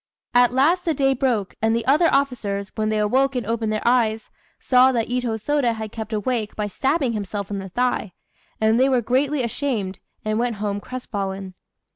At 0.33 0.51
last 0.51 0.83
the 0.83 0.95
day 0.95 1.13
broke, 1.13 1.53
and 1.61 1.75
the 1.75 1.85
other 1.85 2.11
officers, 2.11 2.71
when 2.73 2.89
they 2.89 2.97
awoke 2.97 3.35
and 3.35 3.45
opened 3.45 3.71
their 3.71 3.87
eyes, 3.87 4.31
saw 4.59 4.91
that 4.91 5.09
Itô 5.09 5.35
Sôda 5.35 5.75
had 5.75 5.91
kept 5.91 6.11
awake 6.11 6.55
by 6.55 6.65
stabbing 6.65 7.13
himself 7.13 7.51
in 7.51 7.59
the 7.59 7.69
thigh; 7.69 8.13
and 8.59 8.79
they 8.79 8.89
were 8.89 9.01
greatly 9.01 9.43
ashamed, 9.43 9.99
and 10.25 10.39
went 10.39 10.55
home 10.55 10.79
crestfallen. 10.79 11.53